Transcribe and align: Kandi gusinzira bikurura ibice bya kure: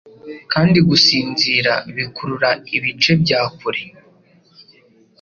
Kandi 0.53 0.77
gusinzira 0.89 1.71
bikurura 1.95 2.49
ibice 2.75 3.11
bya 3.21 3.41
kure: 3.57 3.83